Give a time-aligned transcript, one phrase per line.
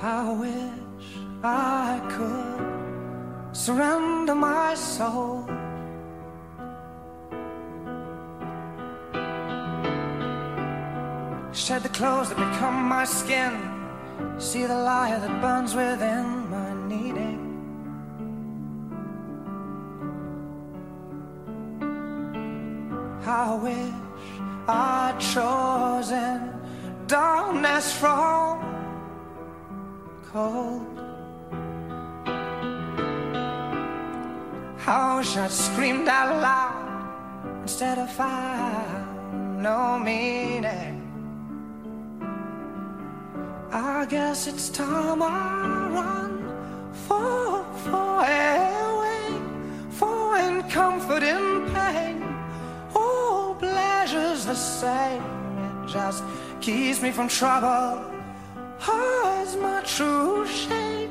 [0.00, 1.08] I wish
[1.42, 5.47] I could surrender my soul.
[11.98, 13.52] Clothes that become my skin.
[14.38, 17.40] See the light that burns within my needing.
[23.26, 23.94] I wish
[24.68, 26.36] I'd chosen
[27.08, 28.52] darkness from
[30.30, 30.86] cold.
[34.86, 40.97] I wish I'd screamed out loud instead of found no meaning.
[44.08, 46.32] Guess it's time I run
[47.06, 49.40] for for away,
[49.90, 52.22] find comfort in pain.
[52.94, 55.22] All pleasure's the same,
[55.66, 56.22] it just
[56.60, 58.18] keeps me from trouble
[58.78, 61.10] hides my true shape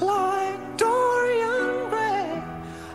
[0.00, 2.42] like Dorian Gray.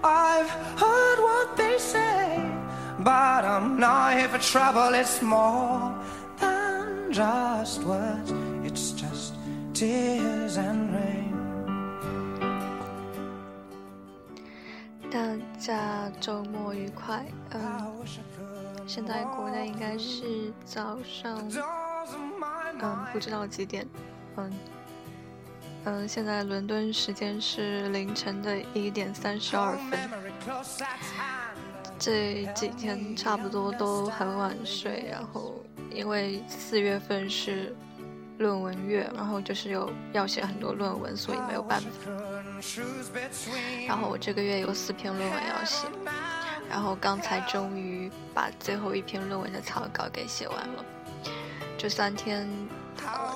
[0.03, 0.49] I've
[0.83, 2.51] heard what they say,
[2.99, 4.93] but I'm not here for trouble.
[4.93, 5.95] It's more
[6.39, 8.31] than just words,
[9.83, 11.33] tears and rain.
[15.11, 15.19] 大
[15.59, 17.25] 家周末愉快。
[17.51, 17.93] 嗯，
[18.87, 21.37] 现在国内应该是早上，
[22.79, 23.85] 嗯，不知道几点。
[24.37, 24.49] 嗯
[25.83, 29.99] 嗯，现在伦敦时间是凌晨的一点三十二分。
[31.99, 35.61] 这几天差不多都很晚睡，然后
[35.93, 37.75] 因为四月份是
[38.37, 41.87] 论文月，然后就是有要写很多论文，所以没有办法。
[43.87, 45.87] 然后我这个月有四篇论文要写，
[46.69, 50.85] 然后刚才终于把最后一篇论文的草稿给写完了。
[51.77, 52.49] 这三天，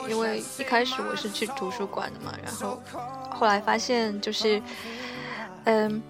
[0.07, 2.81] 因为一开始我是去图书馆的嘛，然后
[3.31, 4.61] 后来发现就是，
[5.65, 6.01] 嗯。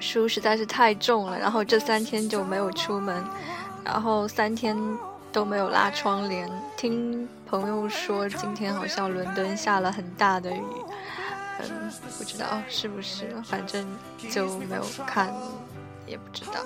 [0.00, 3.24] 书实在是太重了，然后这三天就没有出门，
[3.84, 4.76] 然后三天
[5.32, 6.48] 都没有拉窗帘。
[6.76, 10.62] 听朋友说，今天好像伦敦下了很大的雨，
[11.60, 13.86] 嗯，不知道是不是，反正
[14.30, 15.32] 就没有看，
[16.06, 16.60] 也不知道。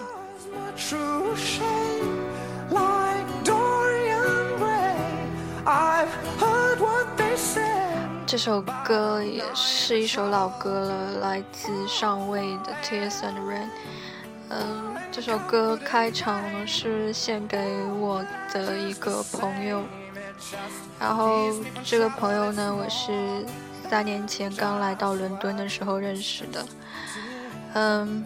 [8.26, 13.62] 这首歌也是一首老歌了，来自上位的《Tears and Rain》。
[14.48, 17.58] 嗯，这首歌开场呢是献给
[17.98, 19.82] 我的一个朋友，
[21.00, 21.52] 然后
[21.84, 23.44] 这个朋友呢，我是
[23.88, 26.66] 三年前刚来到伦敦的时候认识的。
[27.74, 28.24] 嗯，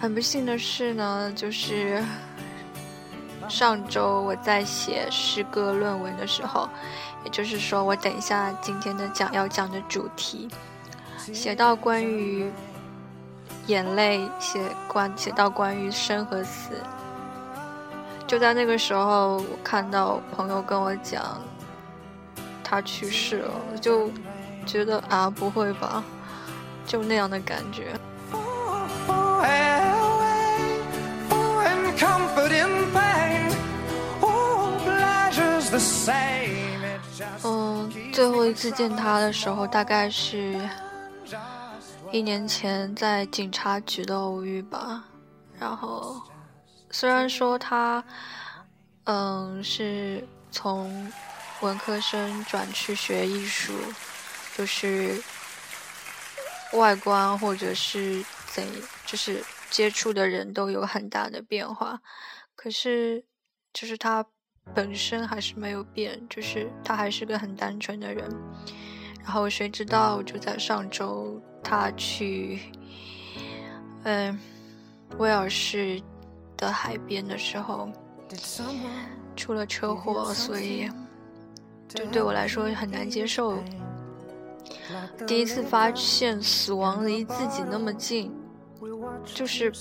[0.00, 2.02] 很不幸的是呢，就是
[3.48, 6.68] 上周我在写诗歌论文的时候。
[7.24, 10.48] 也就是说，我等一下今天的讲要讲的主题，
[11.32, 12.50] 写到关于
[13.66, 16.70] 眼泪，写关写到关于生和死。
[18.26, 21.40] 就在那个时候，我看到朋友跟我讲
[22.64, 24.10] 他去世了，就
[24.64, 26.02] 觉得啊，不会吧，
[26.86, 27.92] 就那样的感觉。
[37.44, 40.58] 嗯，最后一次见他的时候，大概是
[42.12, 45.04] 一年前在警察局的偶遇吧。
[45.58, 46.20] 然后，
[46.90, 48.04] 虽然说他，
[49.04, 51.10] 嗯，是从
[51.62, 53.72] 文科生转去学艺术，
[54.54, 55.22] 就是
[56.74, 58.22] 外观或者是
[58.52, 58.62] 怎，
[59.06, 61.98] 就是接触的人都有很大的变化。
[62.54, 63.24] 可是，
[63.72, 64.24] 就是他。
[64.72, 68.30] 本身还是没有变，就是他还是个很单纯的人。
[69.20, 72.60] 然后谁知道就在上周，他去，
[74.04, 74.38] 嗯，
[75.18, 76.00] 威尔士
[76.56, 77.88] 的海边的时候
[79.36, 80.90] 出了车祸，所以
[81.88, 83.58] 就对我来说很难接受。
[85.26, 88.34] 第一次发现死亡离自己那么近，
[89.24, 89.72] 就是。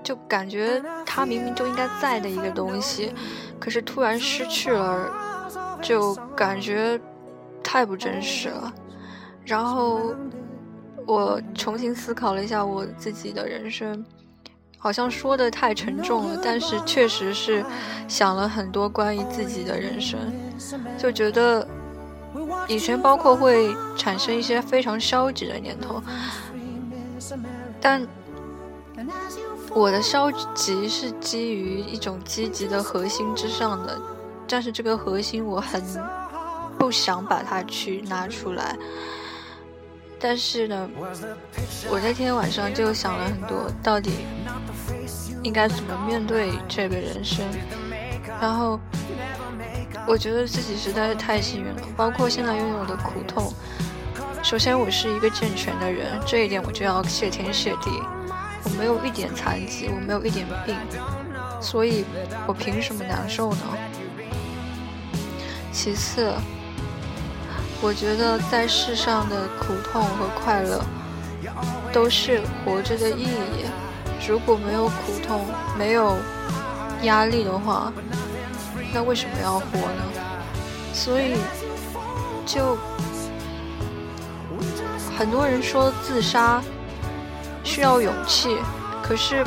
[0.00, 3.12] 就感觉他明明就应该在的一个东西，
[3.60, 5.12] 可是突然失去了，
[5.82, 6.98] 就感觉
[7.62, 8.72] 太不真实了。
[9.48, 10.14] 然后
[11.06, 14.04] 我重新思考了一下我自己的人生，
[14.76, 17.64] 好像说的太沉重了，但是确实是
[18.06, 20.18] 想了很多关于自己的人生，
[20.98, 21.66] 就觉得
[22.68, 26.02] 以前包括会产生一些非常消极的念头，
[27.80, 28.06] 但
[29.70, 33.98] 我的消极是基于一种积极的核心之上的，
[34.46, 35.82] 但是这个核心我很
[36.78, 38.76] 不想把它去拿出来。
[40.20, 40.90] 但是呢，
[41.90, 44.10] 我那天晚上就想了很多，到底
[45.42, 47.46] 应该怎么面对这个人生。
[48.40, 48.80] 然后，
[50.06, 53.52] 我觉得自己实在是太幸运了，包括现在拥有的苦痛。
[54.42, 57.90] 首先，我是一个健全的人，这一点我就要谢天谢地。
[58.64, 60.76] 我没有一点残疾，我没有一点病，
[61.60, 62.04] 所以
[62.46, 63.60] 我凭什么难受呢？
[65.72, 66.32] 其次。
[67.80, 70.84] 我觉得在世上的苦痛和快乐，
[71.92, 73.64] 都是活着的意义。
[74.26, 75.46] 如果没有苦痛，
[75.78, 76.16] 没有
[77.02, 77.92] 压力的话，
[78.92, 80.02] 那为什么要活呢？
[80.92, 81.36] 所以，
[82.44, 82.76] 就
[85.16, 86.60] 很多人说自杀
[87.62, 88.58] 需要勇气，
[89.02, 89.46] 可是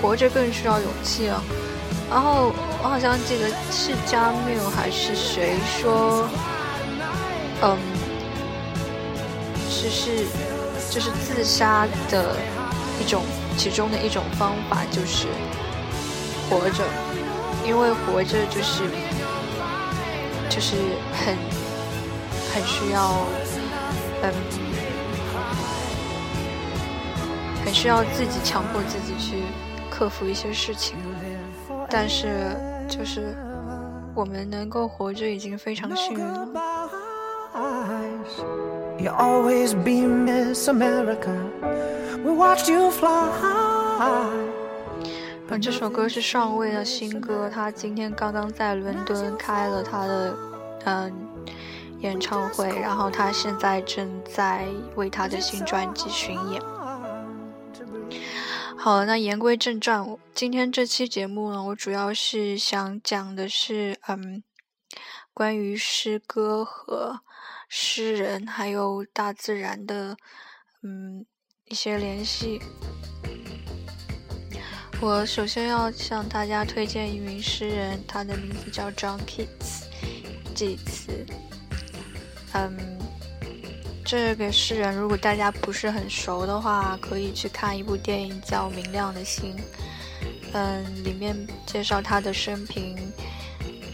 [0.00, 1.42] 活着更需要勇气啊。
[2.10, 2.52] 然后
[2.82, 6.28] 我好像记得是加缪还是谁说。
[7.62, 7.76] 嗯，
[9.68, 10.26] 是是，
[10.90, 12.36] 就是自杀的
[13.00, 13.22] 一种，
[13.56, 15.28] 其中的一种方法就是
[16.48, 16.84] 活着，
[17.66, 18.84] 因为活着就是
[20.48, 20.76] 就是
[21.12, 21.36] 很
[22.52, 23.26] 很需要，
[24.22, 24.32] 嗯，
[27.64, 29.42] 很需要自己强迫自己去
[29.90, 30.96] 克服一些事情，
[31.90, 32.56] 但是
[32.88, 33.36] 就是
[34.14, 36.48] 我们能够活着已经非常幸运了。
[37.52, 41.34] You always be Miss America.
[42.22, 43.28] We watched you fly.
[45.48, 50.36] 嗯，这首歌是上位的新歌，他今天刚刚在伦敦开了他的
[50.84, 51.12] 嗯
[51.98, 56.62] 演唱会，然后他现在正在为他的新专辑巡演。
[58.76, 64.44] 好，那言归正传，今天这期节目呢，我主要是想讲的是嗯
[65.34, 67.20] 关于诗歌和。
[67.72, 70.16] 诗人还有大自然的，
[70.82, 71.24] 嗯，
[71.66, 72.60] 一些联系。
[75.00, 79.84] 我首先要向大家推荐一名诗人，他的名字叫 John Keats，
[80.52, 81.24] 记词。
[82.54, 82.98] 嗯，
[84.04, 89.54] 这个诗人如果大家不是很熟的话，可以去看一部电影叫《明亮的心》。
[90.54, 92.98] 嗯，里面介绍他的生平。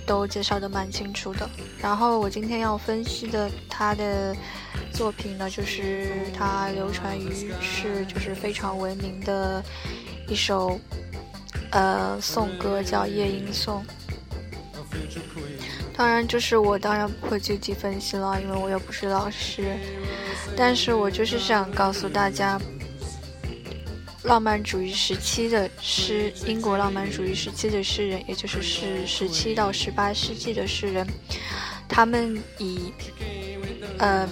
[0.06, 1.48] 都介绍的蛮清楚的。
[1.80, 4.34] 然后我今天要分析的他的
[4.92, 7.30] 作品呢，就是他流传于
[7.60, 9.62] 世，就是非常闻名的
[10.28, 10.78] 一首
[11.70, 13.84] 呃颂歌，叫《夜莺颂》。
[15.96, 19.76] 当然，就是我当然不会具体分析了，因为我又不是老师。
[20.56, 22.60] 但是我就是想告诉大家。
[24.26, 31.06] 浪漫主义时期的诗，英国浪漫主义时期的诗人，也就是是十七到十八世纪的诗人，
[31.88, 32.92] 他们以，
[33.98, 34.28] 呃，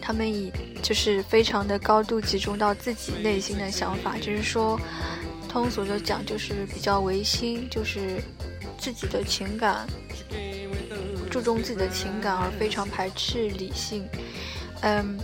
[0.00, 0.52] 他们以
[0.82, 4.78] 就是非常的高度集中到自己内心的想法，就是说，
[5.48, 8.20] 通俗的讲，就是比较唯心，就是
[8.76, 9.86] 自己的情感，
[11.30, 14.04] 注重自己的情感，而非常排斥理性，
[14.80, 15.16] 嗯。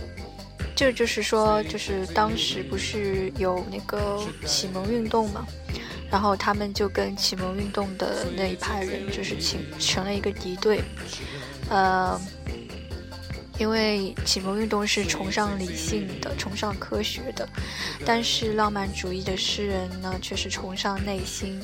[0.75, 5.47] 这就是说，就是当时不是有那个启蒙运动嘛，
[6.11, 10.81] 然后他们就跟启蒙运动的那一派人就是成成了一个敌对，
[11.69, 12.19] 呃，
[13.57, 17.47] 因为启蒙运动是崇尚理性的，崇尚科学的，
[18.05, 21.63] 但是浪漫主义的诗人呢，却是崇尚内心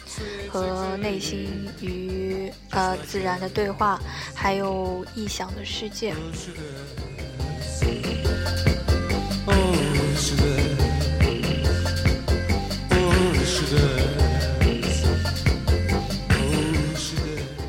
[0.50, 4.00] 和内心与呃自然的对话，
[4.34, 6.16] 还有臆想的世界。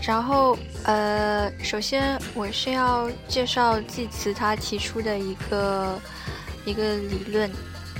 [0.04, 5.98] 然后，呃，首先我是要介绍济慈他提出的一个
[6.66, 7.50] 一个理论，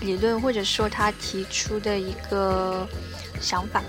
[0.01, 2.87] 理论或者说他提出的一个
[3.41, 3.83] 想法，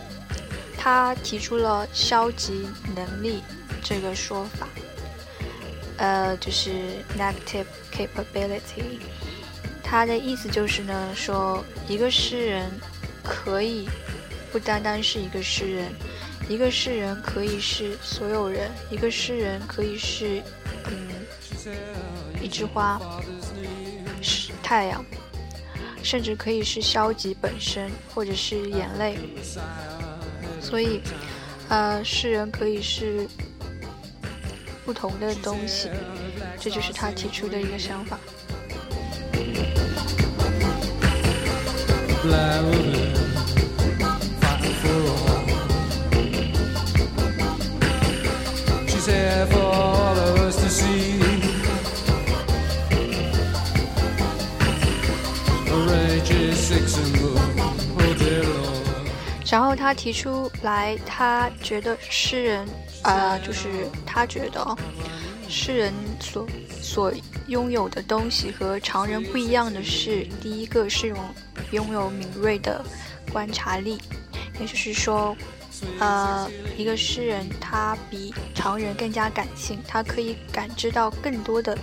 [0.77, 3.41] 他提出了消极能力
[3.83, 4.67] 这个说法，
[5.97, 6.69] 呃，就是
[7.17, 8.99] negative capability。
[9.93, 12.67] 他的意思就是呢，说一个诗人
[13.23, 13.87] 可以
[14.51, 15.91] 不单单是一个诗人，
[16.49, 20.41] 一个诗人可以是所有人，一个诗人可以是
[20.87, 21.09] 嗯
[22.41, 22.99] 一枝花，
[24.19, 25.05] 是太阳，
[26.01, 29.15] 甚至可以是消极本身，或者是眼泪。
[30.59, 31.01] 所以，
[31.69, 33.27] 呃，诗人可以是
[34.83, 35.87] 不同的东西，
[36.59, 38.17] 这就是他提出的一个想法。
[59.51, 62.67] 然后他提出来，他觉得诗人，
[63.03, 64.75] 呃，就是他觉得，
[65.47, 66.47] 诗人所
[66.81, 67.11] 所
[67.47, 71.17] 拥有的东西和常人不一样的是，第一个是拥
[71.71, 72.83] 拥有敏锐的
[73.31, 73.99] 观察力，
[74.59, 75.35] 也就是说，
[75.99, 81.77] 呃，一个诗人他比常人更加感性，他可以感知到更多的。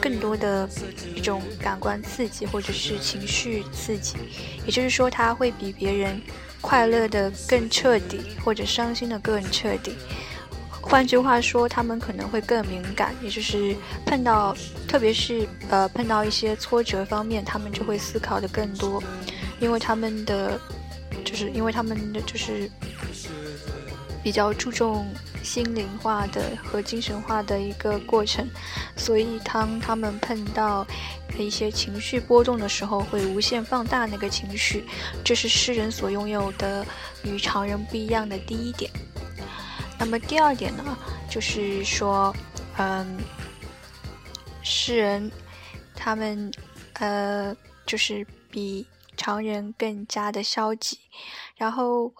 [0.00, 0.68] 更多的
[1.14, 4.16] 一种感官刺激，或者是情绪刺激，
[4.64, 6.20] 也就是说，他会比别人
[6.62, 9.94] 快乐的更彻底，或者伤心的更彻底。
[10.84, 13.74] 换句话说，他们可能会更敏感，也就是
[14.06, 14.54] 碰到，
[14.86, 19.02] 特别是呃碰到一些挫折方面，他们就会思考的更多，
[19.58, 20.60] 因为他们的，
[21.24, 22.70] 就是因为他们的就是。
[24.22, 25.06] 比较注重
[25.42, 28.48] 心灵化的和精神化的一个过程，
[28.96, 30.86] 所以当他们碰到
[31.36, 34.86] 一些情绪波动的时候，会无限放大那个情绪。
[35.22, 36.86] 这是诗人所拥有的
[37.22, 38.90] 与常人不一样的第一点。
[40.04, 40.96] 那么第二点呢，
[41.30, 42.30] 就是说，
[42.76, 43.18] 嗯，
[44.62, 45.32] 诗人
[45.94, 46.52] 他们
[46.94, 47.56] 呃，
[47.86, 50.98] 就是比常人更加的消极，
[51.56, 52.12] 然后。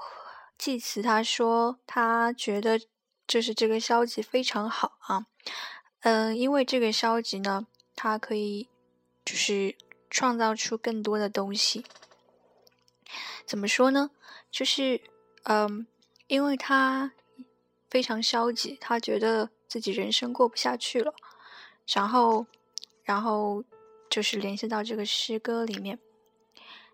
[0.57, 2.81] 祭词他说，他觉得
[3.27, 5.27] 就是这个消极非常好啊，
[6.01, 8.69] 嗯，因为这个消极呢，它可以
[9.25, 9.77] 就是
[10.09, 11.85] 创造出更多的东西。
[13.45, 14.13] 怎么说呢？
[14.49, 15.03] 就是
[15.43, 15.89] 嗯，
[16.29, 17.13] 因为他
[17.95, 21.15] 非常消极，他觉得自己人生过不下去了，
[21.87, 22.45] 然后，
[23.05, 23.63] 然后
[24.11, 26.01] 就是联系到这个诗歌里面，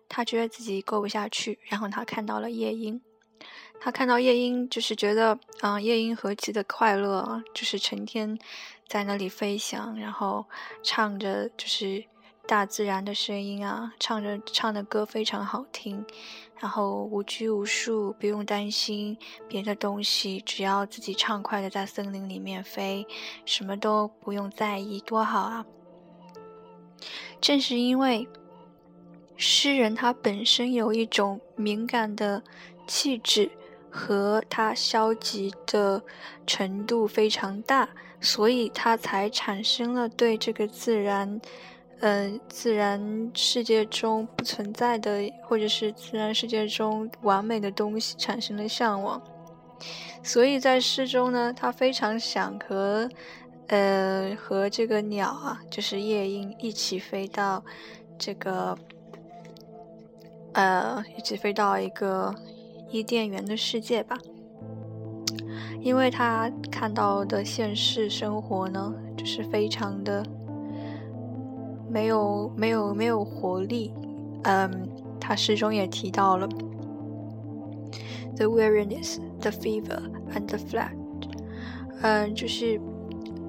[0.07, 3.01] 他觉得自己过不下去，然后他看到了夜莺。
[3.79, 8.37] 他看到夜莺，就是觉得，嗯，夜莺何其的快乐，就是成天
[8.87, 10.45] 在那里飞翔，然后
[10.83, 12.05] 唱着就是
[12.47, 16.05] 大自然的声音啊，唱着唱的歌非常好听，
[16.59, 19.17] 然后无拘无束，不用担心
[19.47, 23.07] 别的东西，只要自己畅快的在森林里面飞，
[23.45, 25.65] 什么都不用在意，多好啊！
[27.39, 28.27] 正是因为
[29.37, 32.43] 诗人他本身有一种敏感的
[32.85, 33.51] 气质。
[33.93, 36.01] 和他消极的
[36.47, 37.89] 程度非常大，
[38.21, 41.41] 所以他才产生了对这个自然，
[42.01, 49.21] 呃，自然世界中不存在的，或者是自然世界中完美的东西产生了向往。
[50.21, 53.09] 所以在诗中呢，他非常想和，
[53.67, 57.63] 呃，和这个鸟啊，就是夜莺一起飞到
[58.17, 58.77] 这个，
[60.53, 62.35] 呃，一起飞到一个。
[62.93, 64.17] 伊甸园的世界吧，
[65.79, 70.21] 因为他看到的现实生活呢，就是非常的
[71.90, 73.92] 没有没有没有活力。
[74.42, 74.88] 嗯，
[75.20, 76.46] 他诗中也提到了
[78.36, 80.00] the weariness, the fever
[80.34, 80.92] and the flat。
[82.02, 82.80] 嗯，就是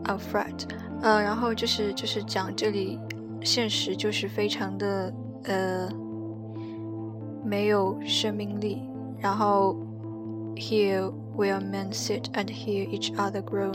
[0.03, 0.67] 啊 flat。
[1.01, 2.99] 嗯，然后就是就是讲这里
[3.43, 5.13] 现实就是非常的
[5.43, 5.89] 呃
[7.43, 8.81] 没有生命力。
[9.19, 9.75] 然后，
[10.55, 13.73] here where men sit and hear each other groan，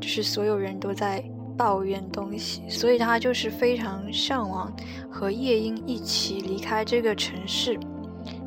[0.00, 1.20] 就是所有人都在
[1.59, 4.71] 抱怨东西，所以他就是非常向往
[5.11, 7.77] 和夜莺一起离开这个城市，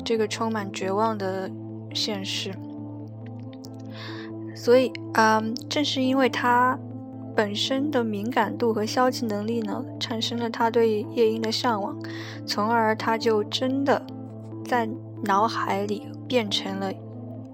[0.03, 1.47] 这个充满绝望的
[1.93, 2.51] 现实。
[4.55, 6.75] 所以，嗯，正是因为他
[7.35, 11.95] 本身的敏感度和消极能力呢，产生了他对夜莺的向往，
[12.47, 14.03] 从而他就真的
[14.65, 14.89] 在
[15.23, 16.07] 脑海里。
[16.25, 16.91] 变成了，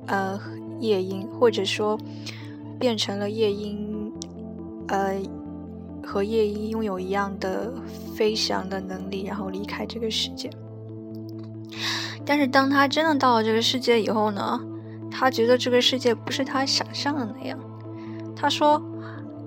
[0.05, 0.39] 呃，
[0.79, 1.99] 夜莺，或者说
[2.79, 4.13] 变成了夜莺，
[4.87, 5.19] 呃，
[6.05, 7.73] 和夜莺拥有一样的
[8.15, 10.49] 飞翔的能力，然后离开这个世界。
[12.25, 14.59] 但是当他真的到了这个世界以后呢，
[15.09, 17.59] 他觉得这个世界不是他想象的那样。
[18.35, 18.81] 他说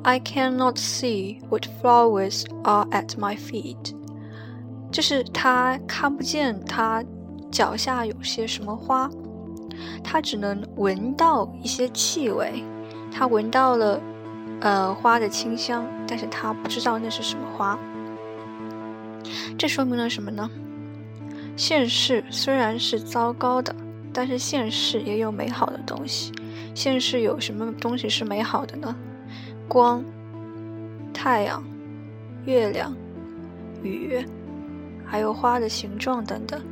[0.03, 3.95] ：“I cannot see what flowers are at my feet。”
[4.91, 7.05] 就是他看不见他。
[7.53, 9.11] 脚下有些什么花，
[10.03, 12.65] 他只能闻到一些气味。
[13.13, 14.01] 他闻到了，
[14.63, 17.77] 呃，花的清香，但是他不知道那是什么花。
[19.59, 20.49] 这说明了什么呢？
[21.57, 23.75] 现世虽然是糟糕的，
[24.13, 26.33] 但是现世也有美好的东西。
[26.75, 28.95] 现世有什么东西是美好的呢？
[29.67, 30.05] 光、
[31.13, 31.63] 太阳、
[32.47, 32.97] 月亮、
[33.83, 34.25] 雨，
[35.05, 36.63] 还有花的形状等等。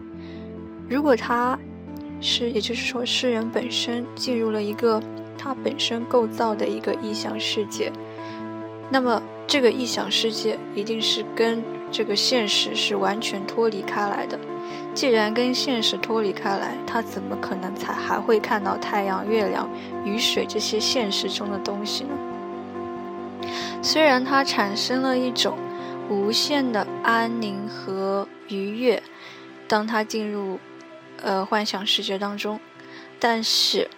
[0.89, 1.59] 如果他
[2.21, 5.03] 是，也就是说，诗人本身进入了一个
[5.43, 7.91] 它本身构造的一个意象世界，
[8.91, 14.39] 那么这个意象世界一定是跟这个现实是完全脱离开来的。
[14.93, 19.67] 既然跟现实脱离开来，他怎么可能才还会看到太阳、月亮、
[20.05, 22.11] 雨水这些现实中的东西呢？
[23.83, 25.57] 虽然它产生了一种
[26.11, 29.03] 无限的安宁和愉悦，
[29.67, 30.59] 当他进入
[31.23, 32.61] 呃幻想世界当中，
[33.19, 33.89] 但是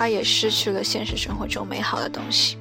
[0.00, 2.56] 他也失去了现实生活中美好的东西。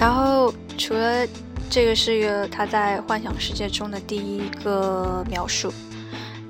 [0.00, 1.24] 然后，除了
[1.70, 5.72] 这个是一个他在幻想世界中的第一个描述，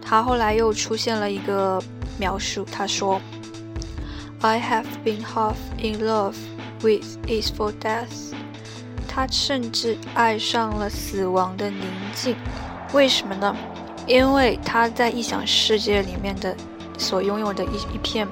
[0.01, 1.79] 他后来又出现了一个
[2.19, 3.21] 描述，他说
[4.41, 6.33] ：“I have been half in love
[6.83, 8.35] with is for death。”
[9.09, 12.37] 他甚至爱上了死亡的宁静，
[12.93, 13.57] 为什么呢？
[14.07, 16.57] 因为他在臆想世界里面的
[16.99, 18.27] 所拥有的一一片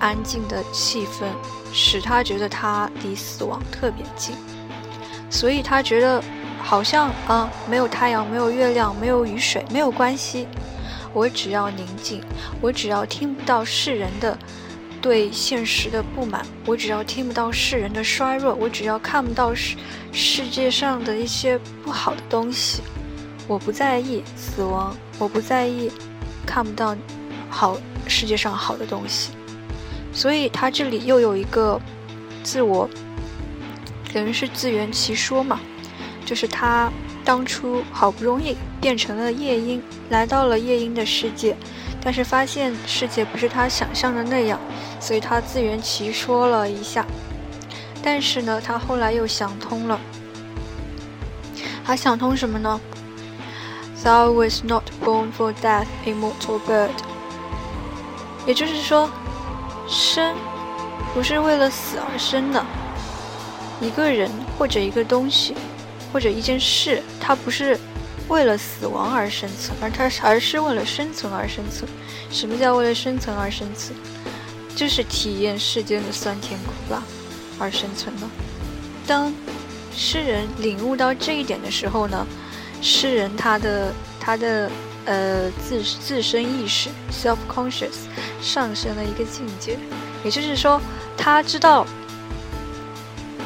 [0.00, 1.26] 安静的气氛。
[1.76, 4.36] 使他觉得他离死亡特别近，
[5.28, 6.22] 所以他觉得
[6.62, 10.46] 好像啊，没有太阳，没有月亮，没有雨水，没有关系。
[11.12, 12.22] 我只要宁静，
[12.60, 14.38] 我只要听不到世人的
[15.04, 19.76] 对现实的不满，我只要听不到世人的衰弱，我只要看不到世
[20.10, 22.80] 世界上的一些不好的东西，
[23.46, 25.90] 我不在意死亡，我不在意
[26.46, 26.96] 看不到
[27.50, 29.32] 好世界上好的东西。
[30.10, 31.78] 所以他这里又有一个
[32.42, 32.88] 自我，
[34.10, 35.60] 等于是自圆其说嘛，
[36.24, 36.90] 就是他
[37.22, 41.54] 当初好不容易变成了夜莺，来到了夜莺的世界，
[42.04, 44.60] 但是发现世界不是他想象的那样，
[45.00, 47.06] 所以他自圆其说了一下。
[48.02, 49.98] 但是呢，他后来又想通了，
[51.84, 52.80] 他想通什么呢
[54.04, 56.90] ？Thou was not born for death, immortal bird。
[58.46, 59.10] 也就是说。
[59.86, 60.34] 生
[61.12, 62.64] 不是为了死而生的，
[63.82, 65.54] 一个人或者一个东西
[66.10, 67.78] 或者一件事，它不是
[68.28, 71.90] 为了死亡而生存，而他而是为了生存而生存。
[72.30, 73.96] 什么叫为了生存而生存？
[74.76, 77.02] 就是体验世间的酸甜苦辣
[77.58, 78.26] 而生存的。
[79.06, 79.32] 当
[79.96, 82.26] 诗人领悟到这一点的时候呢，
[82.82, 84.70] 诗人他的他的。
[85.06, 88.06] 呃，自自身意识 （self conscious）
[88.40, 89.76] 上升了一个境界，
[90.24, 90.80] 也就是说，
[91.14, 91.86] 他知道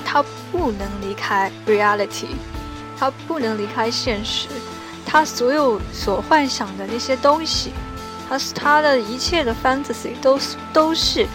[0.05, 2.29] 他不能离开 reality，
[2.97, 4.47] 他不能离开现实，
[5.09, 7.73] 他所有所幻想的那些东西，
[8.29, 11.27] 他他的一切的 fantasy 都是都是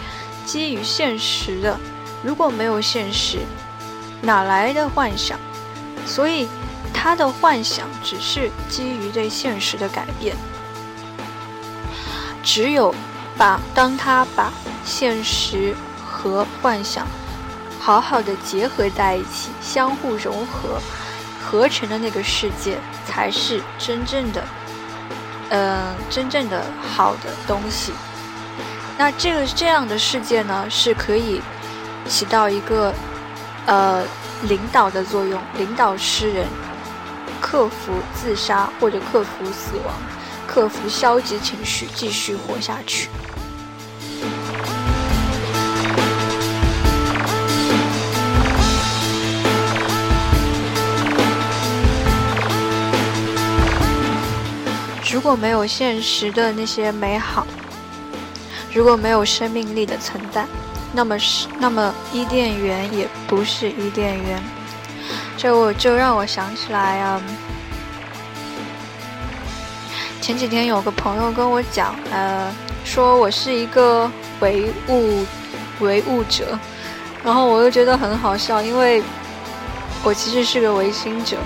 [0.46, 1.78] 基于现实的。
[2.24, 3.40] 如果没有现实，
[4.22, 5.40] 哪来的幻想？
[6.06, 6.48] 所以。
[6.96, 10.38] 他的幻想只是基于对现实的改变。
[12.44, 12.94] 只有
[13.36, 14.54] 把当他把
[14.86, 17.06] 现实和幻想
[17.78, 20.80] 好好的结合在一起，相互融合
[21.54, 24.44] 合成的那个世界，才是真正的，
[25.50, 27.94] 嗯，真正的好的东西。
[28.98, 31.40] 那这个这样的世界呢，是可以
[32.10, 32.92] 起到一个
[33.68, 34.04] 呃
[34.46, 36.48] 领导的作用，领导诗人。
[37.40, 39.94] 克服自杀或者克服死亡，
[40.48, 43.10] 克服消极情绪，继续活下去。
[55.24, 57.48] 如果没有现实的那些美好，
[58.74, 60.46] 如果没有生命力的存在，
[60.92, 64.44] 那么是那么伊甸园也不是伊甸园。
[65.38, 67.22] 这我就让我想起来啊，
[70.20, 75.26] 前几天有个朋友跟我讲，呃，说我是一个唯物
[75.80, 76.60] 唯物者，
[77.24, 79.02] 然后我又觉得很好笑，因为
[80.04, 81.38] 我其实是个唯心者，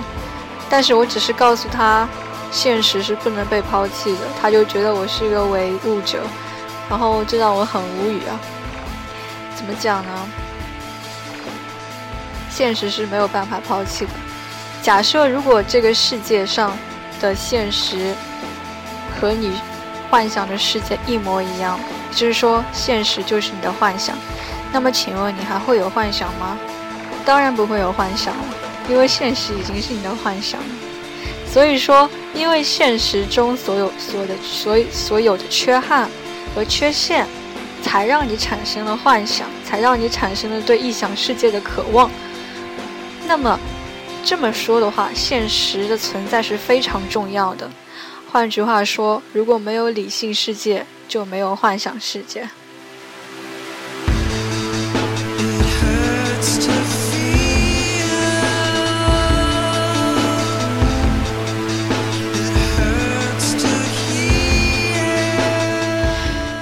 [0.68, 2.10] 但是我只是告诉他
[2.52, 6.24] 现实是不能被抛弃的，他就觉得我是一个唯物者，
[6.90, 8.40] 然后这让我很无语啊，
[9.56, 10.12] 怎么讲呢？
[12.50, 14.12] 现实是没有办法抛弃的。
[14.82, 16.76] 假设如果这个世界上
[17.20, 18.16] 的现实
[19.20, 19.60] 和你
[20.10, 21.80] 幻想的世界一模一样，
[22.12, 24.18] 就是说现实就是你的幻想。
[24.72, 26.58] 那么请问你还会有幻想吗？
[27.26, 28.44] 当然不会有幻想了，
[28.90, 30.60] 因为现实已经是你的幻想。
[31.58, 36.08] 所以说，因为现实中所有所有的所所有的缺憾
[36.54, 37.26] 和缺陷，
[37.82, 42.12] 才让你产生了幻想，才让你产生了对异想世界的渴望。
[43.26, 43.60] 那么，
[44.24, 47.67] 这么说的话，现实的存在是非常重要的。
[48.32, 52.48] 换句话说，如果没有理性世界，就没有幻想世界。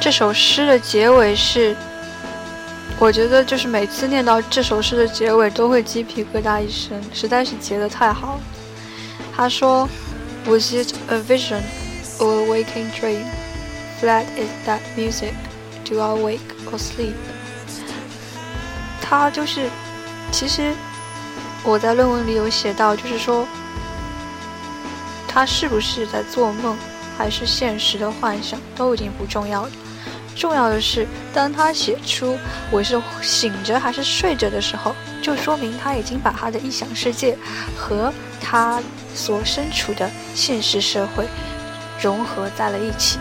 [0.06, 1.76] 这首诗的结尾是，
[3.00, 8.40] 我觉得就是每次念到这首诗的结尾都会鸡皮疙瘩一身，实在是结得太好了。
[9.36, 9.90] 他说
[10.46, 11.64] ：“Was it a vision
[12.20, 13.26] or a waking dream?
[14.00, 15.34] Flat is that music.
[15.84, 17.16] Do I wake or sleep？”
[19.02, 19.72] 他就是，
[20.32, 20.76] 其实
[21.64, 23.48] 我在论文里有写到，就是说，
[25.28, 26.78] 他是不是在做梦，
[27.18, 29.72] 还是现实的幻想，都已经不重要了。
[30.36, 32.38] 重要的是，当他写出
[32.70, 37.38] 我是醒着还是睡着的时候，就说明他已经把他的臆想世界
[37.78, 38.82] 和他
[39.14, 41.26] 所身处的现实社会
[42.02, 43.18] 融合在了一起。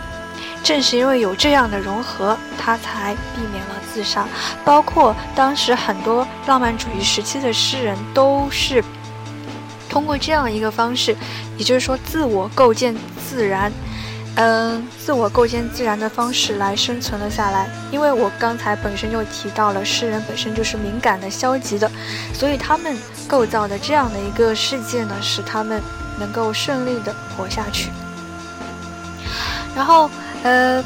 [0.61, 4.27] 正是因为有这样的融合，他才避免了自杀。
[4.65, 8.83] 包括当时很多浪漫主义时期的诗人，都是
[9.87, 11.15] 通过这样一个方式，
[11.55, 13.71] 也就是说自我构建自然。
[14.37, 17.69] 嗯，自我构建自然的方式来生存了下来。
[17.89, 21.89] 因为我刚才本身就提到了，诗人本身就是敏感的、消极的，
[22.33, 22.97] 所以他们
[23.29, 25.81] 构造的这样的一个世界呢，使他们
[26.19, 27.89] 能够顺利的活下去。
[29.73, 30.09] 然后，
[30.43, 30.83] 呃，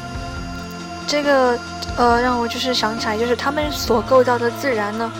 [1.08, 1.58] 这个，
[1.96, 5.10] 呃，让我就是想起来，就是他们所构造的自然呢，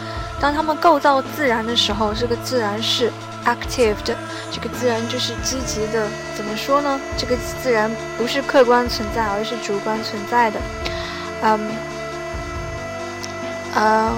[0.40, 3.10] 当他们构造自然的时候，这个自然是。
[3.44, 4.16] Active 的
[4.50, 7.00] 这个自然就是积极的，怎么说呢？
[7.16, 10.60] 这个自然不是客观存在，而是主观存在的。
[11.42, 11.60] 嗯，
[13.74, 14.12] 呃，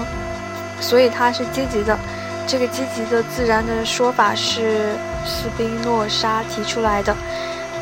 [0.81, 1.97] 所以它是积极的。
[2.45, 7.15] 这个积极的自然的说法是斯宾诺莎提出来的。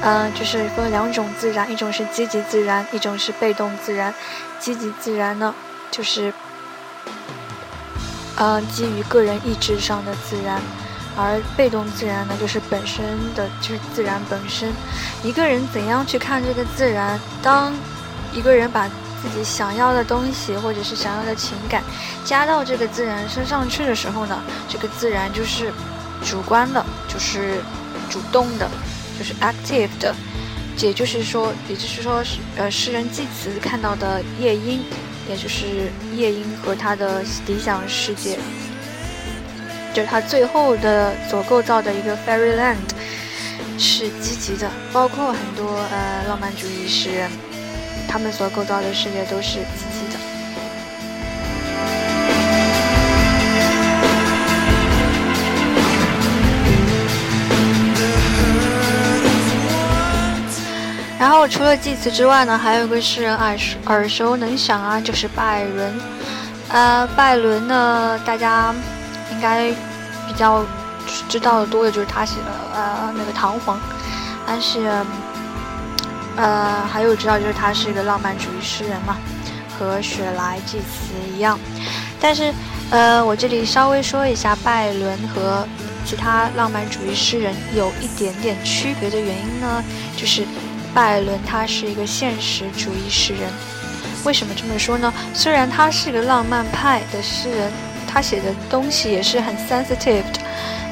[0.04, 4.14] 嗯，就是分两种自然，一种是积极自然，一种是被动自然。
[4.60, 5.54] 积极自然呢，
[5.90, 6.32] 就是
[8.36, 10.62] 嗯基于个人意志上的自然。
[11.22, 13.06] 而被动自然呢，就是本身
[13.36, 14.74] 的就是自然本身。
[15.24, 17.20] 一个人怎样去看这个自然？
[17.44, 17.74] 当
[18.34, 21.84] 一个人把自己想要的东西或者是想要的情感
[22.26, 25.72] 加到这个自然身上去的时候呢，这个自然就是
[26.26, 27.62] 主观的，就是
[28.10, 28.70] 主动的，
[29.18, 30.16] 就是 active 的。
[30.80, 32.24] 也就是说，也就是说，
[32.56, 34.84] 呃，诗人祭词看到的夜莺，
[35.30, 38.40] 也就是夜莺和他的理想世界。
[39.94, 42.78] 就是他最后的所构造的一个 fairyland
[43.78, 47.30] 是积极的，包括很多呃浪漫主义诗人，
[48.08, 50.20] 他们所构造的世界都是积极的。
[61.20, 65.94] 然后除了祭词之外呢，还有一个诗人耳耳熟能详啊，就是拜伦。
[66.70, 68.74] 呃，拜伦呢，大家。
[69.42, 69.72] 应该
[70.28, 70.64] 比较
[71.28, 73.74] 知道的多的就是他写的呃那个《唐璜》，
[74.46, 75.04] 但是
[76.36, 79.18] 呃还有知道就是他是一个浪漫主义诗人嘛，
[79.80, 81.60] 和雪莱祭词一样。
[82.20, 82.54] 但是
[82.92, 85.68] 呃我这里稍微说一下，拜伦和
[86.06, 89.84] 其他浪漫主义诗人有一点点区别的原因呢，
[90.16, 90.46] 就是
[90.94, 93.50] 拜伦他是一个现实主义诗人。
[94.24, 95.12] 为什么这么说呢？
[95.34, 97.72] 虽然他是个浪漫派的诗人。
[98.12, 100.40] 他写的东西也是很 sensitive 的，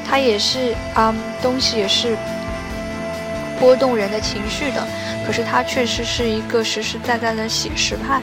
[0.08, 2.16] 他也是嗯，东西也是
[3.58, 4.82] 波动人的情绪的。
[5.26, 8.22] 可是他确实是一个实实在在的写实派，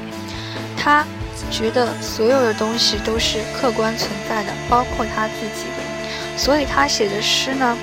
[0.76, 1.06] 他
[1.52, 5.68] 觉得所有的东西都是客观存在的，包括他自己。
[6.36, 7.78] 所以他写的诗呢，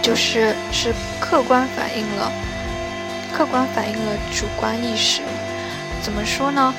[0.00, 2.32] 就是是客观反映了，
[3.36, 5.20] 客观反映了主观意识。
[6.02, 6.74] 怎么说呢？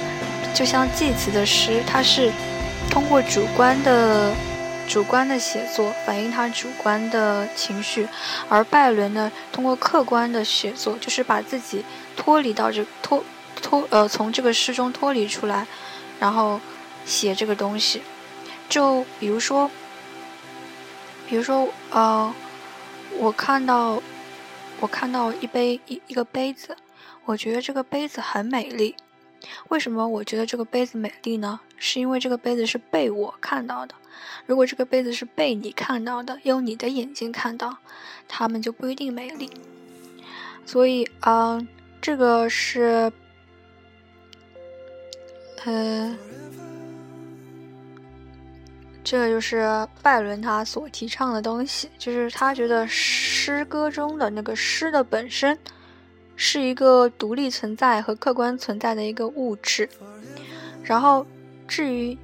[0.54, 2.32] 就像祭词的诗，它是。
[2.98, 4.34] 通过主观的、
[4.90, 8.08] 主观的写作反映他主观的情绪，
[8.50, 13.24] 而拜伦呢，通过客观的写作，就是把自己脱离到这脱
[13.62, 15.68] 脱呃从这个诗中脱离出来，
[16.20, 16.60] 然后
[17.06, 18.02] 写这个东西。
[18.68, 19.70] 就比如说，
[21.30, 22.34] 比如说呃，
[23.20, 24.02] 我看到
[24.80, 26.76] 我看到一杯一一个杯子，
[27.26, 28.96] 我觉得这个杯子很美丽。
[29.70, 31.60] 为什么我觉得这个杯子美丽呢？
[31.78, 33.94] 是因为这个杯子是被我看到的。
[34.46, 37.78] 如果这个杯子是被你看到的，用你的眼睛看到，
[38.28, 39.50] 它们就不一定美丽。
[40.66, 41.68] 所以嗯，
[42.02, 43.12] 这个是，
[45.66, 46.18] 嗯，
[49.04, 55.58] 这个就是拜伦他所提倡的东西，就是他觉得诗歌中的那个诗的本身。
[56.40, 59.90] 是一个独立存在和客观存在的一个物质，
[60.84, 61.26] 然后
[61.68, 62.16] 至于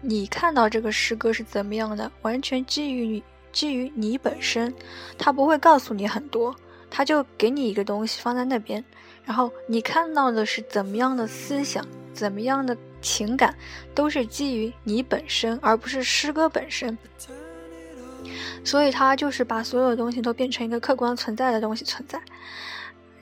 [0.00, 4.74] 你看到这个诗歌是怎么样的，完全基于你基于你本身，
[5.18, 6.56] 他不会告诉你很多，
[6.90, 8.82] 他就给你一个东西放在那边，
[9.24, 13.54] 然后你看到的是怎么样的思想，怎么样的情感，
[13.94, 16.96] 都是基于你本身，而不是诗歌本身，
[18.64, 22.18] 所以他就是把所有东西都变成一个客观存在的东西存在。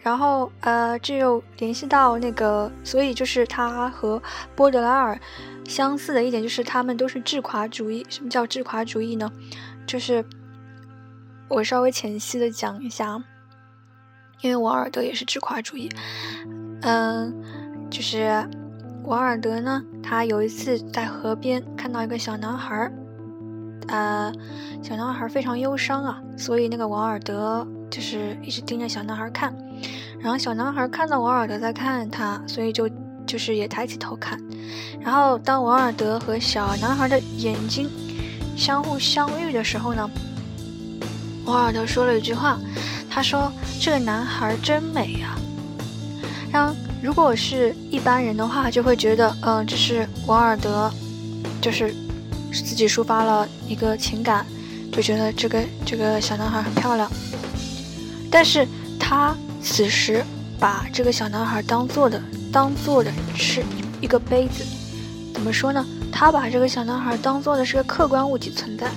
[0.03, 4.21] 然后，呃，这又联系到那个，所以就是他和
[4.57, 5.17] 波德莱尔
[5.65, 8.05] 相似的一点，就是他们都是质夸主义。
[8.09, 9.31] 什么叫质夸主义呢？
[9.87, 10.25] 就是
[11.49, 13.23] 我稍微浅析的讲一下，
[14.41, 15.89] 因为王尔德也是质夸主义。
[16.81, 17.33] 嗯，
[17.89, 18.45] 就是
[19.05, 22.93] 王尔德呢，他有一次在河边看到一个小男孩儿，
[23.87, 24.33] 呃，
[24.83, 29.55] 小男孩非常忧伤啊，所以那个王尔德就是一直盯着小男孩看。
[30.23, 32.89] 然后小男孩看到王尔德在看他，所以就
[33.27, 34.41] 就是也抬起头看。
[35.01, 37.91] 然后当王尔德和小男孩的眼睛
[38.57, 40.09] 相互相遇的时候呢，
[41.45, 42.57] 王尔德说了一句话，
[43.11, 45.37] 他说：“这个男孩真美呀。”
[46.53, 50.89] 然后如果是一般人的话，就会觉得，嗯，这是王尔德，
[51.61, 51.93] 就是
[52.53, 54.47] 自己抒发了一个情感，
[54.93, 57.11] 就觉得这个这个小男孩很漂亮。
[58.31, 58.65] 但是
[59.01, 59.35] 他。
[59.63, 60.25] 此时，
[60.59, 62.21] 把这个小男孩当做的，
[62.53, 63.63] 当做的是
[64.01, 64.65] 一个杯子。
[65.33, 65.85] 怎么说呢？
[66.13, 68.91] 他把这个小男孩当做的是个客观物体存在。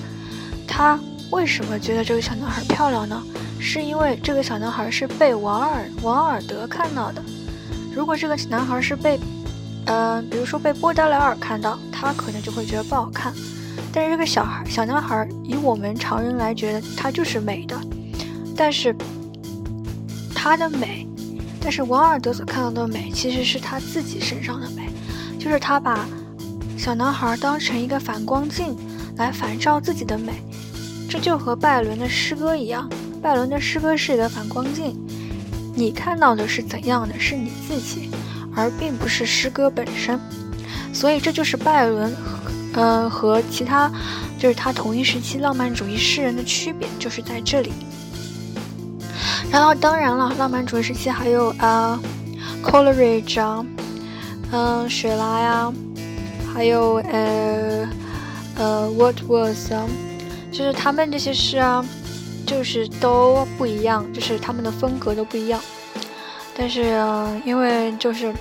[0.68, 1.00] 他
[1.32, 3.22] 为什么觉得这个小男孩漂亮呢？
[3.60, 7.24] 是因为这个小男孩是被王尔王尔德看到的。
[7.96, 9.20] 如果这个男孩是被，
[9.86, 13.34] 呃，比如说被波德莱尔看到，他可能就会觉得不好看。
[13.94, 17.80] 但是这个小孩小男孩，以我们常人来觉得他就是美的，
[18.58, 18.96] 但是。
[20.46, 21.08] 他的美，
[21.60, 24.88] 但是王尔德所看到的美其实是他自己身上的美，
[25.40, 26.08] 就是他把
[26.78, 28.78] 小男孩当成一个反光镜
[29.18, 30.34] 来反照自己的美，
[31.10, 32.88] 这就和拜伦的诗歌一样，
[33.24, 34.96] 拜伦的诗歌是一个反光镜，
[35.74, 38.12] 你看到的是怎样的，是你自己，
[38.56, 40.20] 而并不是诗歌本身，
[40.94, 42.16] 所以这就是拜伦，
[42.74, 43.92] 呃和其他
[44.38, 47.74] 就是他同一时期浪漫主义诗人的区别，就是在这里。
[49.52, 52.00] 然后当然了，浪漫主义时期还有啊
[52.62, 53.66] ，Coleridge 啊，
[54.52, 55.74] 嗯，雪莱呀，
[56.54, 57.88] 还有呃
[58.58, 59.88] 呃，Wordsworth 啊，
[60.52, 61.86] 就是他们这些诗啊，
[62.46, 65.60] 就是都不一样，就是他们的风格都不一样。
[66.58, 67.02] 但是
[67.46, 68.34] 因为就是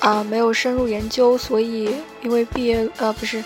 [0.00, 3.44] 啊没有深入研究，所以因为毕业呃不是，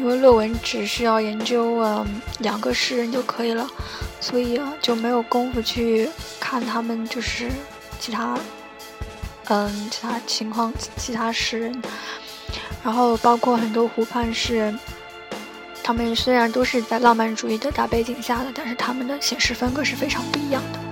[0.00, 3.68] 因为论文只需要研究嗯两个诗人就可以了。
[4.18, 6.08] 所以啊，就没有功夫去
[6.38, 7.50] 看他们，就是
[7.98, 8.38] 其他，
[9.48, 11.82] 嗯，其他情况，其他诗人，
[12.82, 14.78] 然后包括很多湖畔诗人，
[15.82, 20.89] 他们虽然都是在浪漫主义的大背景下的，但是他们的写诗风格是非常不一样的。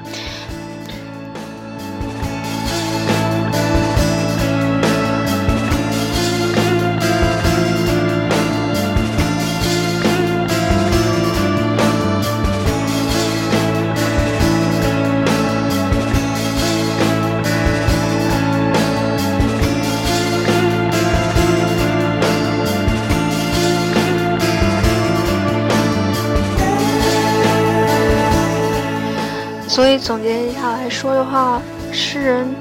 [29.79, 31.63] 所以总结一下来说的话，
[31.93, 32.53] 诗人，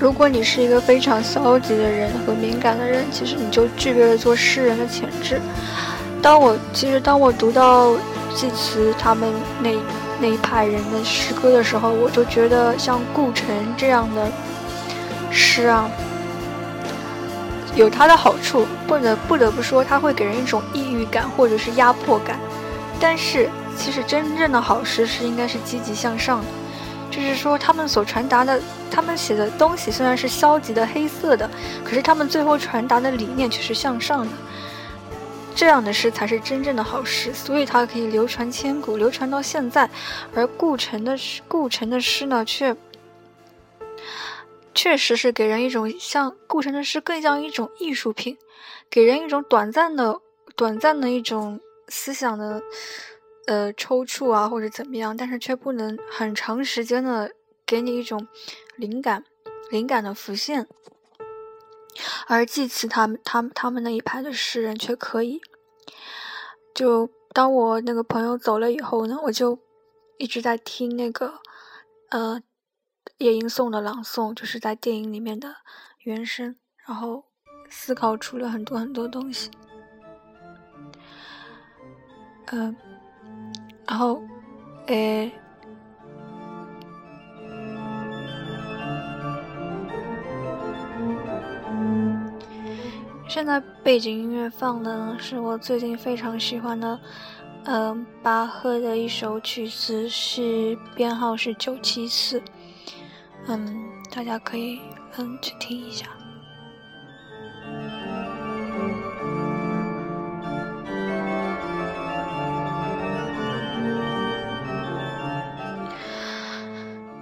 [0.00, 5.40] 如果你是一个非常消极的人和敏感的人，其实你就具备了做诗人的潜质。
[6.20, 7.92] 当我其实当我读到
[8.34, 9.70] 季慈他们那
[10.18, 14.26] 那一派人的诗歌的时候，我就觉得像顾城这样的
[15.30, 15.88] 诗啊，
[17.76, 22.36] 有它的好处，不得不得不说，它会给人一种抑郁感或者是压迫感，
[22.98, 23.48] 但是。
[23.78, 26.46] 其实真正的好诗是应该是积极向上的，
[27.10, 28.60] 就是说他们所传达的，
[28.90, 31.48] 他们写的东西虽然是消极的、黑色的，
[31.84, 34.32] 可是他们最后传达的理念却是向上的。
[35.54, 39.88] 这样的诗才是真正的好诗，所以它可以流传千古，流传到现在。
[40.34, 41.16] 而顾城的
[41.48, 42.76] 顾城的诗呢，却
[44.74, 48.36] 确实是给人一种像顾城的诗更像一种艺术品，
[48.88, 50.20] 给人一种短暂的、
[50.54, 52.62] 短暂的一种思想的
[53.48, 57.32] 呃抽搐啊，或者怎么样，但是却不能很长时间的
[57.66, 58.28] 给你一种
[58.76, 59.24] 灵感、
[59.70, 60.68] 灵感的浮现。
[62.28, 65.40] 而祭词他们、他们、他们那一派的诗人却可以。
[66.72, 69.58] 就当我那个朋友走了以后呢，我就
[70.18, 71.40] 一直在听那个
[72.10, 72.40] 呃。
[73.16, 75.56] 夜莺颂的朗诵，就是在电影里面的
[76.04, 76.54] 原声，
[76.86, 77.24] 然后
[77.68, 79.50] 思考出了很多很多东西。
[82.52, 82.76] 嗯，
[83.88, 84.20] 然后，
[84.86, 85.32] 诶，
[93.26, 97.00] 现在背景音乐放的呢，是我最近非常喜欢的，
[97.64, 102.42] 嗯，巴赫的一首曲子，是编号是九七四。
[103.46, 104.80] 嗯，大家可以
[105.16, 106.06] 嗯去听一下。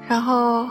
[0.09, 0.69] 然后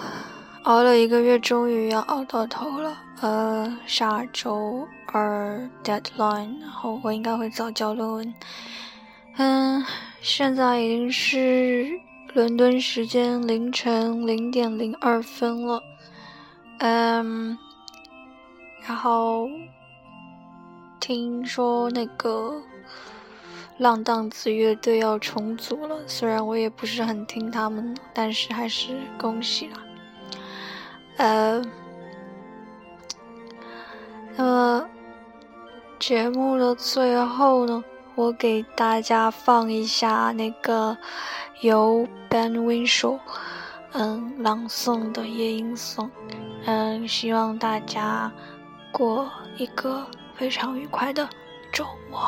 [0.63, 2.97] 熬了一个月，终于要熬到头了。
[3.21, 8.33] 呃，下周二 deadline，然后我应该会早交论文。
[9.37, 9.83] 嗯，
[10.21, 11.99] 现在已经是。
[12.33, 15.81] 伦敦时间凌晨零点零二分了，
[16.79, 17.57] 嗯，
[18.85, 19.47] 然后
[20.99, 22.61] 听说那个
[23.77, 29.77] 浪荡子乐队要重组了，虽然我也不是很听他们，但是还是恭喜啦。
[31.17, 31.61] 呃，
[34.35, 34.89] 那么
[35.99, 37.83] 节目的最后呢，
[38.15, 40.97] 我给大家放一下那个。
[41.61, 43.17] 由 Ben Winshaw
[43.93, 46.11] 嗯朗诵的夜莺颂，
[46.65, 48.29] 嗯，希望大家
[48.91, 51.27] 过一个非常愉快的
[51.71, 52.19] 周末。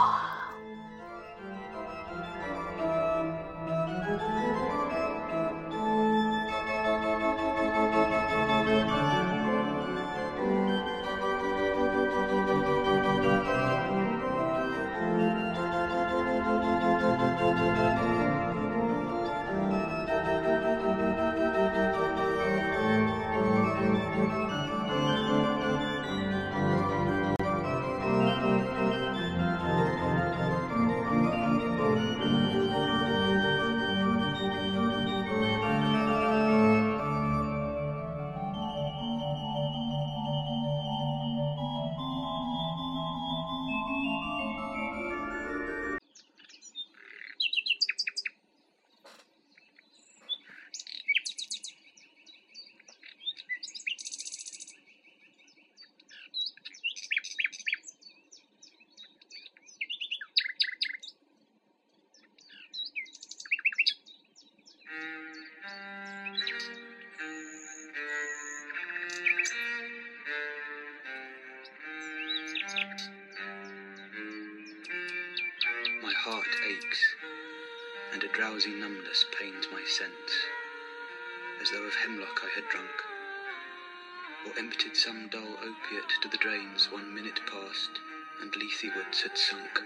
[78.47, 80.31] Drowsy numbness pains my sense,
[81.61, 82.95] as though of hemlock I had drunk,
[84.45, 87.99] or emptied some dull opiate to the drains one minute past,
[88.41, 89.83] and Lethe woods had sunk.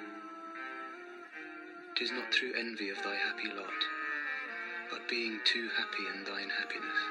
[1.96, 3.82] Tis not through envy of thy happy lot,
[4.92, 7.02] but being too happy in thine happiness,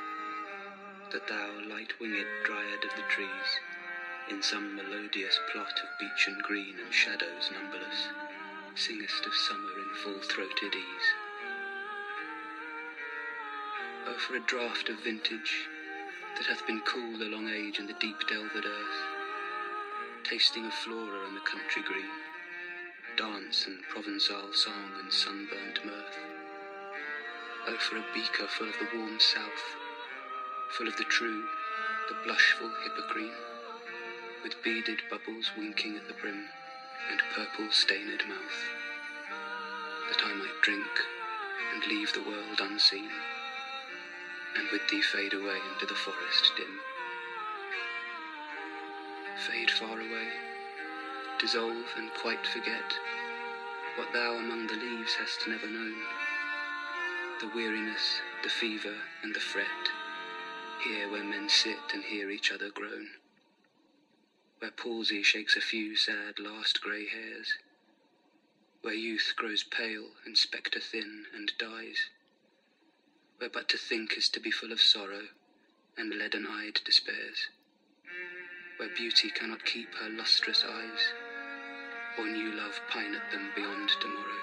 [1.10, 3.50] that thou, light-winged dryad of the trees,
[4.30, 8.06] in some melodious plot of beech and green and shadows numberless,
[8.76, 11.29] singest of summer in full-throated ease.
[14.10, 15.68] Oh, for a draught of vintage
[16.36, 19.00] that hath been cool a long age in the deep delved earth,
[20.24, 22.10] tasting of flora and the country green,
[23.16, 26.18] dance and Provençal song and sunburnt mirth.
[27.68, 29.76] Oh, for a beaker full of the warm south,
[30.70, 31.44] full of the true,
[32.08, 33.30] the blushful hippocrene,
[34.42, 36.46] with beaded bubbles winking at the brim
[37.12, 38.60] and purple stained mouth,
[40.10, 40.90] that I might drink
[41.74, 43.08] and leave the world unseen
[44.56, 46.80] and with thee fade away into the forest dim.
[49.46, 50.28] Fade far away,
[51.38, 52.94] dissolve and quite forget
[53.96, 55.96] what thou among the leaves hast never known.
[57.40, 59.66] The weariness, the fever, and the fret,
[60.84, 63.08] here where men sit and hear each other groan.
[64.58, 67.54] Where palsy shakes a few sad last grey hairs,
[68.82, 72.08] where youth grows pale and spectre thin and dies
[73.40, 75.28] where but to think is to be full of sorrow,
[75.96, 77.48] and leaden-eyed despairs,
[78.76, 81.00] where beauty cannot keep her lustrous eyes,
[82.18, 84.40] or new love pine at them beyond tomorrow.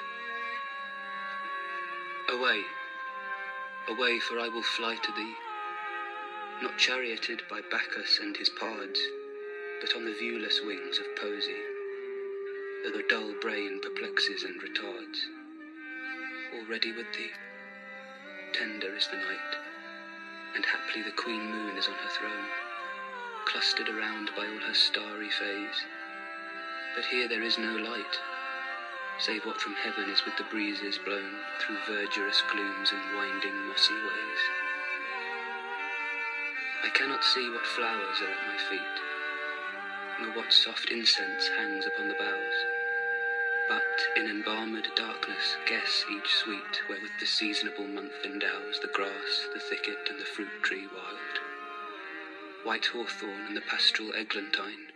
[2.29, 2.63] Away,
[3.87, 5.33] away, for I will fly to thee,
[6.63, 8.99] not charioted by Bacchus and his pards,
[9.79, 11.61] but on the viewless wings of poesy,
[12.83, 15.19] though the dull brain perplexes and retards.
[16.55, 17.29] Already with thee,
[18.53, 19.53] tender is the night,
[20.55, 22.47] and haply the queen moon is on her throne,
[23.45, 25.77] clustered around by all her starry fays.
[26.95, 28.15] But here there is no light,
[29.19, 33.93] save what from heaven is with the breezes blown through verdurous glooms and winding mossy
[33.93, 34.41] ways.
[36.83, 38.95] I cannot see what flowers are at my feet,
[40.21, 42.56] nor what soft incense hangs upon the boughs,
[43.67, 43.81] but
[44.15, 49.97] in embalmed darkness guess each sweet wherewith the seasonable month endows the grass, the thicket,
[50.09, 51.39] and the fruit tree wild.
[52.63, 54.87] White hawthorn and the pastoral eglantine,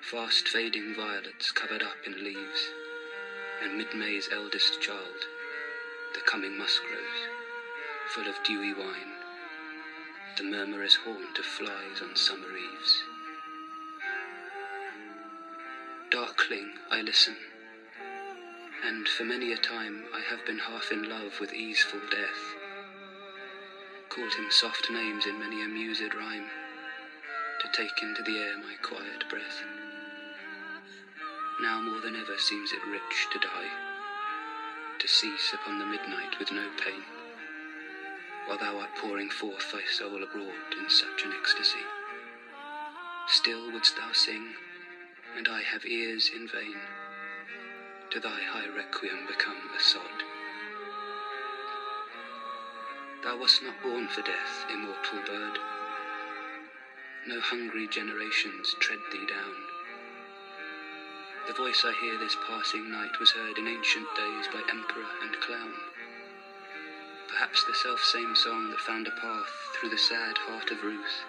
[0.00, 2.70] fast fading violets covered up in leaves,
[3.62, 5.26] and mid-May's eldest child,
[6.14, 7.28] the coming musk rose,
[8.08, 9.12] full of dewy wine,
[10.36, 13.02] the murmurous haunt of flies on summer eves.
[16.10, 17.36] Darkling I listen,
[18.84, 22.56] and for many a time I have been half in love with easeful death,
[24.08, 26.46] called him soft names in many a mused rhyme,
[27.60, 29.62] to take into the air my quiet breath.
[31.60, 33.70] Now more than ever seems it rich to die,
[34.98, 37.02] to cease upon the midnight with no pain,
[38.46, 41.86] while thou art pouring forth thy soul abroad in such an ecstasy.
[43.28, 44.54] Still wouldst thou sing,
[45.36, 46.76] and I have ears in vain,
[48.12, 50.20] to thy high requiem become a sod.
[53.24, 55.56] Thou wast not born for death, immortal bird.
[57.26, 59.56] No hungry generations tread thee down.
[61.46, 65.40] The voice I hear this passing night was heard in ancient days by emperor and
[65.40, 65.72] clown.
[67.30, 71.24] Perhaps the self same song that found a path through the sad heart of Ruth,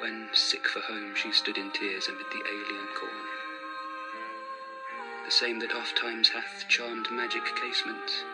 [0.00, 3.37] when, sick for home, she stood in tears amid the alien corn.
[5.28, 8.24] The same that oft times hath charmed magic casements,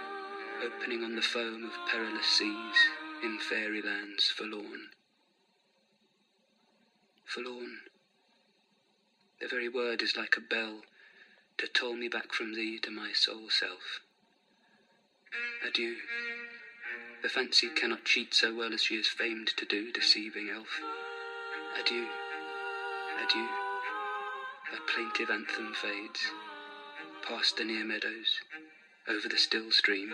[0.64, 2.76] opening on the foam of perilous seas
[3.20, 4.90] in fairy lands forlorn.
[7.24, 7.80] Forlorn.
[9.40, 10.82] The very word is like a bell
[11.58, 13.98] to toll me back from thee to my soul self.
[15.66, 15.96] Adieu.
[17.24, 20.80] The fancy cannot cheat so well as she is famed to do, deceiving elf.
[21.76, 22.06] Adieu.
[23.20, 23.48] Adieu.
[24.70, 26.30] Her plaintive anthem fades,
[27.26, 28.40] past the near meadows,
[29.08, 30.12] over the still stream,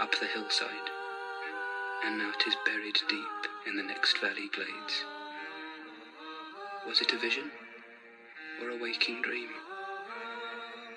[0.00, 0.90] up the hillside,
[2.04, 5.04] and now 'tis buried deep in the next valley glades.
[6.84, 7.52] Was it a vision
[8.60, 9.50] or a waking dream?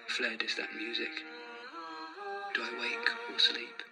[0.07, 1.23] Fled is that music.
[2.55, 3.83] Do I wake or sleep?